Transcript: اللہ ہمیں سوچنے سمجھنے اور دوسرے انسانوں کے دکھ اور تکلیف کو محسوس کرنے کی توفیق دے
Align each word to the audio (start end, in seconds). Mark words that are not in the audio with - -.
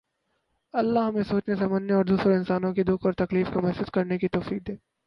اللہ 0.73 0.99
ہمیں 0.99 1.23
سوچنے 1.23 1.55
سمجھنے 1.55 1.93
اور 1.93 2.05
دوسرے 2.05 2.35
انسانوں 2.35 2.73
کے 2.73 2.83
دکھ 2.83 3.05
اور 3.05 3.13
تکلیف 3.13 3.47
کو 3.53 3.61
محسوس 3.61 3.91
کرنے 3.91 4.17
کی 4.17 4.27
توفیق 4.27 4.67
دے 4.67 4.75